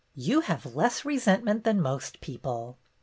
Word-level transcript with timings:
"You 0.15 0.41
have 0.41 0.65
less 0.75 1.05
resent 1.05 1.43
ment 1.43 1.63
than 1.63 1.79
most 1.79 2.21
people." 2.21 2.79